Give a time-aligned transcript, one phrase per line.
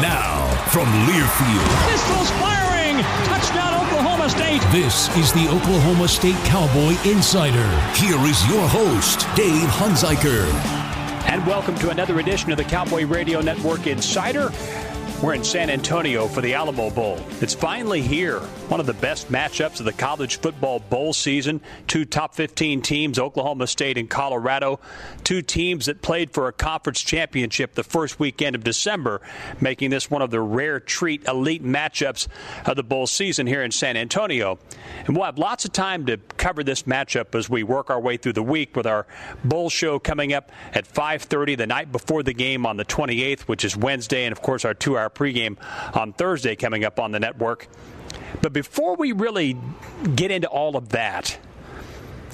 [0.00, 3.02] Now, from Learfield, Pistols firing!
[3.24, 4.62] Touchdown, Oklahoma State!
[4.70, 7.68] this is the Oklahoma State Cowboy Insider.
[7.94, 10.46] Here is your host, Dave Hunziker.
[11.28, 14.52] And welcome to another edition of the Cowboy Radio Network Insider.
[15.20, 17.18] We're in San Antonio for the Alamo Bowl.
[17.40, 18.38] It's finally here.
[18.68, 21.60] One of the best matchups of the college football bowl season.
[21.88, 24.78] Two top 15 teams, Oklahoma State and Colorado.
[25.24, 29.20] Two teams that played for a conference championship the first weekend of December,
[29.60, 32.28] making this one of the rare treat elite matchups
[32.64, 34.56] of the bowl season here in San Antonio.
[35.04, 38.18] And we'll have lots of time to cover this matchup as we work our way
[38.18, 39.04] through the week with our
[39.42, 43.64] bowl show coming up at 5:30 the night before the game on the 28th, which
[43.64, 45.56] is Wednesday, and of course our two-hour pregame
[45.96, 47.68] on Thursday coming up on the network.
[48.42, 49.56] But before we really
[50.14, 51.38] get into all of that,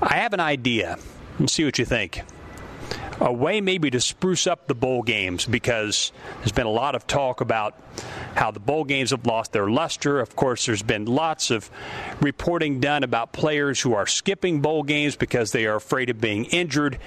[0.00, 0.98] I have an idea.
[1.40, 2.22] Let's see what you think.
[3.20, 7.04] A way maybe to spruce up the bowl games because there's been a lot of
[7.08, 7.74] talk about
[8.36, 10.20] how the bowl games have lost their luster.
[10.20, 11.68] Of course, there's been lots of
[12.20, 16.44] reporting done about players who are skipping bowl games because they are afraid of being
[16.44, 16.98] injured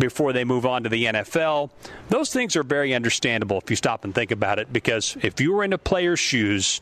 [0.00, 1.70] before they move on to the NFL.
[2.08, 5.52] Those things are very understandable if you stop and think about it because if you
[5.52, 6.80] were in a player's shoes,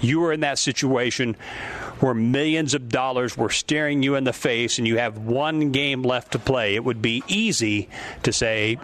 [0.00, 1.36] you were in that situation
[2.00, 6.02] where millions of dollars were staring you in the face and you have one game
[6.02, 7.88] left to play, it would be easy
[8.22, 8.78] to say,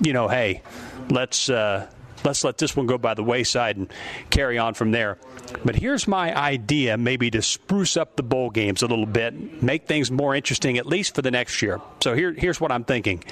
[0.00, 0.62] you know, hey,
[1.10, 1.86] let's uh,
[2.26, 3.90] let's let this one go by the wayside and
[4.28, 5.16] carry on from there.
[5.64, 9.86] But here's my idea, maybe to spruce up the bowl games a little bit, make
[9.86, 11.80] things more interesting, at least for the next year.
[12.02, 13.24] So here, here's what I'm thinking.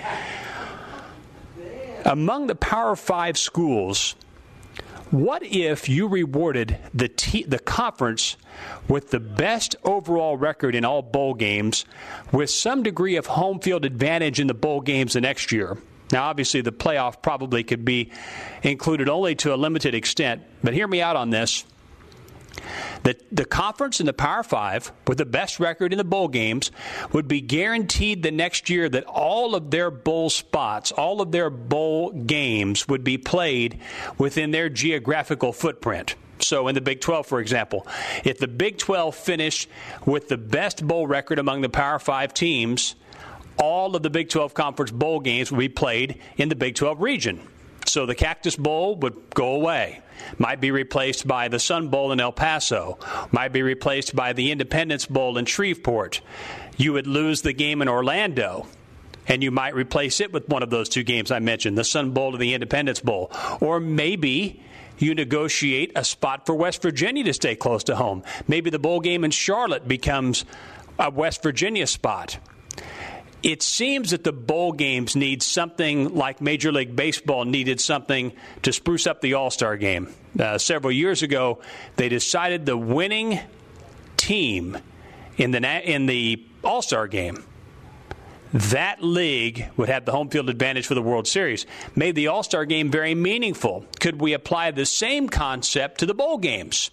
[2.05, 4.15] Among the Power Five schools,
[5.11, 7.09] what if you rewarded the
[7.49, 8.37] the conference
[8.89, 11.85] with the best overall record in all bowl games,
[12.31, 15.79] with some degree of home field advantage in the bowl games the next year?
[16.15, 18.13] Now, obviously, the playoff probably could be
[18.63, 21.65] included only to a limited extent, but hear me out on this.
[23.03, 26.71] The, the conference and the Power Five, with the best record in the bowl games,
[27.13, 31.51] would be guaranteed the next year that all of their bowl spots, all of their
[31.51, 33.81] bowl games would be played
[34.17, 36.15] within their geographical footprint.
[36.39, 37.89] So, in the Big 12, for example,
[38.23, 39.69] if the Big 12 finished
[40.07, 42.95] with the best bowl record among the Power Five teams,
[43.59, 47.01] all of the Big 12 Conference bowl games would be played in the Big 12
[47.01, 47.41] region.
[47.87, 50.01] So the Cactus Bowl would go away.
[50.39, 52.99] Might be replaced by the Sun Bowl in El Paso.
[53.31, 56.21] Might be replaced by the Independence Bowl in Shreveport.
[56.77, 58.67] You would lose the game in Orlando.
[59.27, 62.11] And you might replace it with one of those two games I mentioned, the Sun
[62.11, 63.31] Bowl or the Independence Bowl.
[63.61, 64.63] Or maybe
[64.99, 68.23] you negotiate a spot for West Virginia to stay close to home.
[68.49, 70.45] Maybe the bowl game in Charlotte becomes
[70.99, 72.39] a West Virginia spot
[73.45, 78.33] it seems that the bowl games need something like Major League Baseball needed something
[78.63, 80.09] to spruce up the All Star game.
[80.41, 81.61] Uh, several years ago,
[81.97, 83.39] they decided the winning
[84.17, 84.79] team
[85.37, 87.45] in the in the All Star game.
[88.55, 91.67] That league would have the home field advantage for the World Series.
[91.95, 93.85] Made the All Star game very meaningful.
[94.01, 96.91] Could we apply the same concept to the bowl games?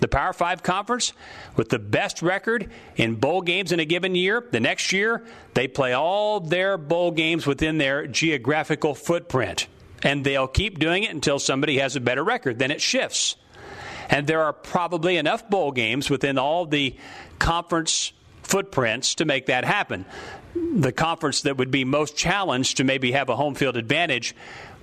[0.00, 1.12] The Power Five Conference,
[1.56, 5.24] with the best record in bowl games in a given year, the next year,
[5.54, 9.68] they play all their bowl games within their geographical footprint.
[10.02, 12.58] And they'll keep doing it until somebody has a better record.
[12.58, 13.36] Then it shifts.
[14.08, 16.96] And there are probably enough bowl games within all the
[17.38, 18.12] conference
[18.42, 20.04] footprints to make that happen.
[20.54, 24.34] The conference that would be most challenged to maybe have a home field advantage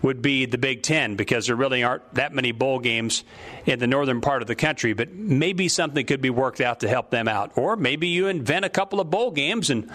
[0.02, 3.24] would be the Big Ten because there really aren't that many bowl games
[3.66, 4.94] in the northern part of the country.
[4.94, 7.58] But maybe something could be worked out to help them out.
[7.58, 9.90] Or maybe you invent a couple of bowl games and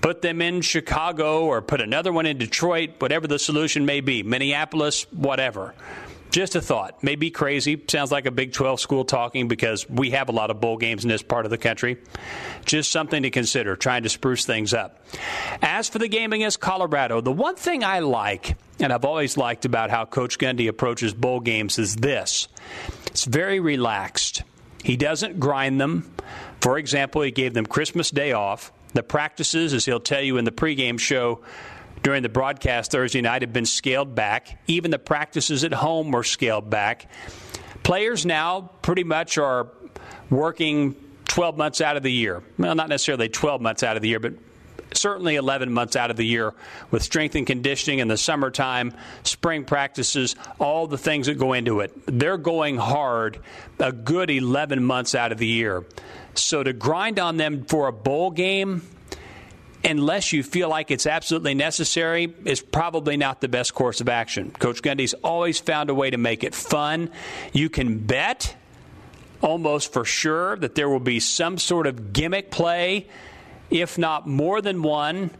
[0.00, 4.22] put them in Chicago or put another one in Detroit, whatever the solution may be,
[4.22, 5.74] Minneapolis, whatever.
[6.30, 7.02] Just a thought.
[7.02, 7.82] Maybe crazy.
[7.88, 11.04] Sounds like a Big 12 school talking because we have a lot of bowl games
[11.04, 11.96] in this part of the country.
[12.64, 15.02] Just something to consider, trying to spruce things up.
[15.62, 19.64] As for the game against Colorado, the one thing I like, and I've always liked
[19.64, 22.48] about how Coach Gundy approaches bowl games, is this
[23.06, 24.42] it's very relaxed.
[24.84, 26.12] He doesn't grind them.
[26.60, 28.72] For example, he gave them Christmas Day off.
[28.92, 31.40] The practices, as he'll tell you in the pregame show,
[32.02, 34.58] during the broadcast Thursday night have been scaled back.
[34.66, 37.08] Even the practices at home were scaled back.
[37.82, 39.68] Players now pretty much are
[40.30, 40.94] working
[41.26, 42.42] 12 months out of the year.
[42.58, 44.34] Well, not necessarily 12 months out of the year, but
[44.92, 46.54] certainly 11 months out of the year
[46.90, 51.80] with strength and conditioning in the summertime, spring practices, all the things that go into
[51.80, 51.92] it.
[52.06, 53.40] They're going hard
[53.78, 55.84] a good 11 months out of the year.
[56.34, 58.82] So to grind on them for a bowl game,
[59.88, 64.50] unless you feel like it's absolutely necessary, is probably not the best course of action.
[64.50, 67.10] Coach Gundy's always found a way to make it fun.
[67.52, 68.54] You can bet
[69.40, 73.06] almost for sure that there will be some sort of gimmick play,
[73.70, 75.30] if not more than one,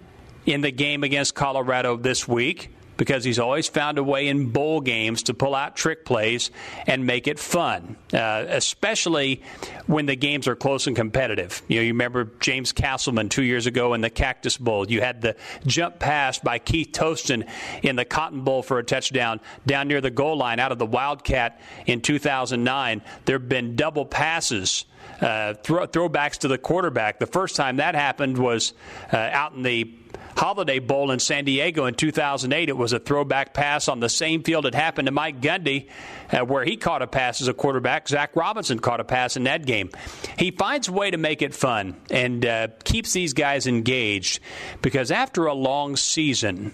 [0.46, 4.82] in the game against Colorado this week because he's always found a way in bowl
[4.82, 6.50] games to pull out trick plays
[6.86, 9.42] and make it fun, uh, especially
[9.86, 11.62] when the games are close and competitive.
[11.68, 14.90] You know, you remember James Castleman two years ago in the Cactus Bowl.
[14.90, 17.48] You had the jump pass by Keith Toston
[17.82, 20.86] in the Cotton Bowl for a touchdown down near the goal line out of the
[20.86, 23.00] Wildcat in 2009.
[23.24, 24.84] There have been double passes.
[25.20, 27.18] Uh, throw, throwbacks to the quarterback.
[27.18, 28.72] The first time that happened was
[29.12, 29.92] uh, out in the
[30.38, 32.68] Holiday Bowl in San Diego in 2008.
[32.68, 35.88] It was a throwback pass on the same field it happened to Mike Gundy,
[36.30, 38.06] uh, where he caught a pass as a quarterback.
[38.06, 39.90] Zach Robinson caught a pass in that game.
[40.38, 44.38] He finds a way to make it fun and uh, keeps these guys engaged
[44.80, 46.72] because after a long season,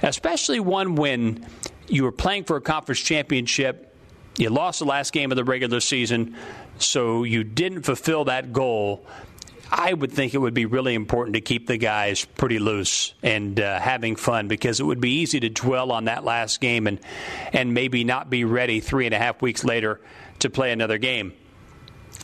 [0.00, 1.44] especially one when
[1.88, 3.91] you were playing for a conference championship,
[4.36, 6.36] you lost the last game of the regular season,
[6.78, 9.04] so you didn't fulfill that goal.
[9.70, 13.58] I would think it would be really important to keep the guys pretty loose and
[13.58, 17.00] uh, having fun because it would be easy to dwell on that last game and
[17.54, 20.00] and maybe not be ready three and a half weeks later
[20.40, 21.32] to play another game.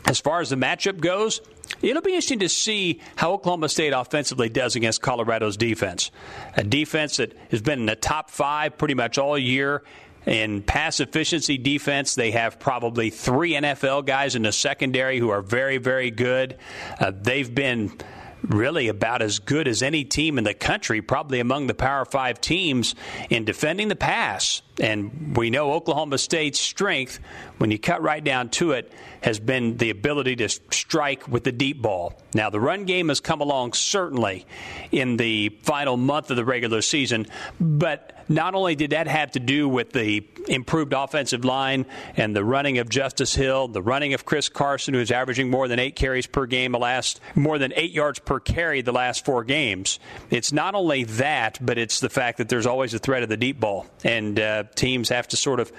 [0.05, 1.41] As far as the matchup goes,
[1.83, 6.11] It'll be interesting to see how Oklahoma State offensively does against Colorado's defense.
[6.57, 9.83] A defense that has been in the top five pretty much all year
[10.29, 15.43] in pass efficiency defense, they have probably three NFL guys in the secondary who are
[15.43, 16.59] very, very good.
[17.01, 17.97] Uh, they've been
[18.43, 22.41] really about as good as any team in the country, probably among the Power Five
[22.41, 22.95] teams
[23.31, 24.63] in defending the pass.
[24.81, 27.19] And we know Oklahoma State's strength,
[27.59, 28.93] when you cut right down to it,
[29.23, 32.15] has been the ability to strike with the deep ball.
[32.35, 34.47] Now, the run game has come along certainly
[34.93, 37.27] in the final month of the regular season,
[37.59, 42.45] but not only did that have to do with the improved offensive line and the
[42.45, 46.27] running of Justice Hill, the running of Chris Carson, who's averaging more than eight carries
[46.27, 49.99] per game, the last more than eight yards per carry the last four games.
[50.31, 53.37] It's not only that, but it's the fact that there's always a threat of the
[53.37, 55.73] deep ball, and uh, teams have to sort of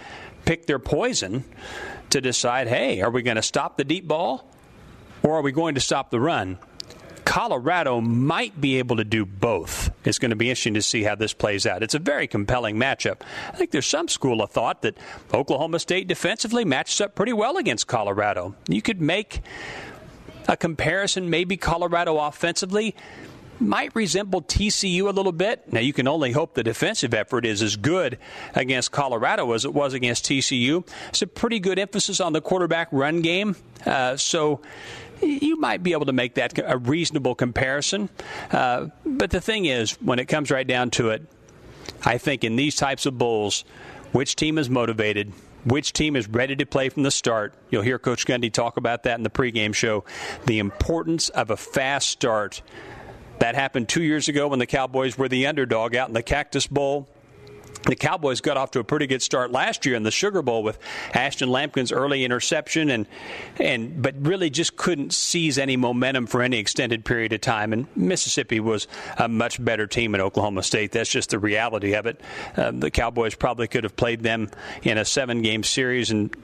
[0.46, 1.44] pick their poison
[2.10, 4.48] to decide hey, are we going to stop the deep ball
[5.24, 6.58] or are we going to stop the run?
[7.26, 9.92] Colorado might be able to do both.
[10.04, 11.84] It's going to be interesting to see how this plays out.
[11.84, 13.22] It's a very compelling matchup.
[13.50, 14.98] I think there's some school of thought that
[15.32, 18.56] Oklahoma State defensively matches up pretty well against Colorado.
[18.68, 19.42] You could make
[20.48, 22.96] a comparison, maybe Colorado offensively
[23.60, 25.72] might resemble TCU a little bit.
[25.72, 28.18] Now, you can only hope the defensive effort is as good
[28.56, 30.88] against Colorado as it was against TCU.
[31.10, 33.56] It's a pretty good emphasis on the quarterback run game.
[33.86, 34.62] Uh, so
[35.22, 38.10] you might be able to make that a reasonable comparison.
[38.52, 41.24] Uh, but the thing is, when it comes right down to it,
[42.04, 43.66] I think in these types of bowls,
[44.12, 45.34] which team is motivated,
[45.66, 47.54] which team is ready to play from the start.
[47.70, 50.06] You'll hear Coach Gundy talk about that in the pregame show.
[50.46, 52.62] The importance of a fast start
[53.40, 56.68] that happened two years ago when the Cowboys were the underdog out in the Cactus
[56.68, 57.08] Bowl
[57.84, 60.64] the Cowboys got off to a pretty good start last year in the Sugar Bowl
[60.64, 60.78] with
[61.14, 63.06] Ashton Lampkin's early interception and
[63.58, 67.74] and but really just couldn't seize any momentum for any extended period of time.
[67.74, 70.92] And Mississippi was a much better team in Oklahoma State.
[70.92, 72.22] That's just the reality of it.
[72.56, 74.50] Uh, the Cowboys probably could have played them
[74.84, 76.36] in a seven-game series and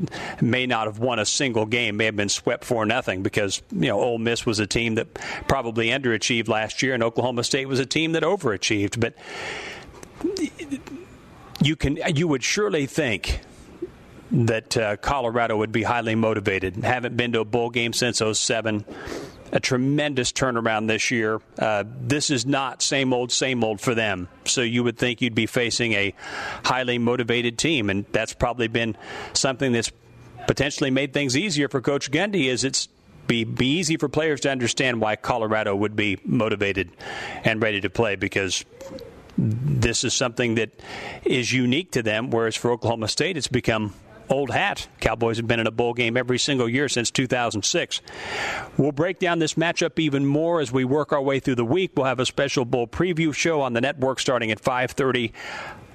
[0.41, 1.97] may not have won a single game.
[1.97, 5.13] May have been swept for nothing because you know Ole Miss was a team that
[5.47, 8.99] probably underachieved last year, and Oklahoma State was a team that overachieved.
[8.99, 9.15] But
[11.65, 13.41] you can you would surely think
[14.31, 16.77] that uh, Colorado would be highly motivated.
[16.77, 18.85] Haven't been to a bowl game since 07.
[19.51, 21.39] A tremendous turnaround this year.
[21.57, 24.27] Uh, this is not same old, same old for them.
[24.45, 26.13] So you would think you'd be facing a
[26.65, 28.97] highly motivated team, and that's probably been
[29.33, 29.91] something that's
[30.47, 32.47] potentially made things easier for Coach Gundy.
[32.47, 32.89] Is it's
[33.27, 36.91] be, be easy for players to understand why Colorado would be motivated
[37.43, 38.65] and ready to play because
[39.37, 40.71] this is something that
[41.23, 43.93] is unique to them, whereas for Oklahoma State, it's become
[44.29, 44.87] old hat.
[44.99, 48.01] Cowboys have been in a bowl game every single year since 2006.
[48.77, 51.91] We'll break down this matchup even more as we work our way through the week.
[51.95, 55.31] We'll have a special bowl preview show on the network starting at 5:30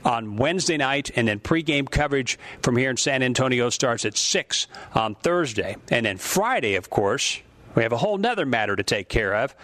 [0.04, 4.66] on Wednesday night, and then pregame coverage from here in San Antonio starts at 6
[4.94, 5.76] on Thursday.
[5.90, 7.40] And then Friday, of course,
[7.75, 9.54] we have a whole nother matter to take care of.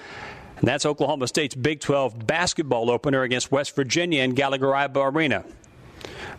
[0.56, 5.44] And that's Oklahoma State's Big 12 basketball opener against West Virginia in Gallagher Iba Arena.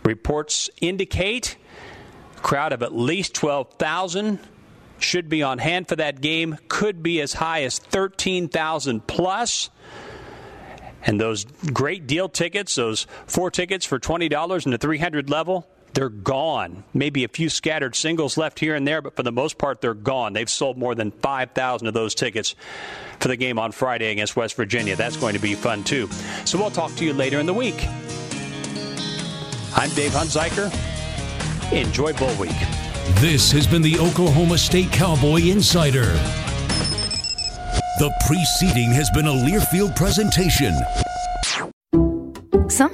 [0.03, 1.57] Reports indicate
[2.35, 4.39] a crowd of at least 12,000
[4.99, 9.69] should be on hand for that game, could be as high as 13,000 plus.
[11.05, 16.09] And those great deal tickets, those four tickets for $20 in the 300 level, they're
[16.09, 16.83] gone.
[16.93, 19.93] Maybe a few scattered singles left here and there, but for the most part, they're
[19.93, 20.33] gone.
[20.33, 22.55] They've sold more than 5,000 of those tickets
[23.19, 24.95] for the game on Friday against West Virginia.
[24.95, 26.07] That's going to be fun, too.
[26.45, 27.85] So we'll talk to you later in the week.
[29.75, 30.71] I'm Dave Hunziker.
[31.71, 32.51] Enjoy Bowl Week.
[33.21, 36.13] This has been the Oklahoma State Cowboy Insider.
[37.99, 40.73] The preceding has been a Learfield presentation.